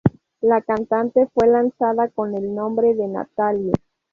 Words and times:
La 0.41 0.61
cantante 0.63 1.27
fue 1.31 1.47
lanzada 1.47 2.07
con 2.07 2.33
el 2.33 2.55
nombre 2.55 2.95
de 2.95 3.07
Nathalie. 3.07 3.73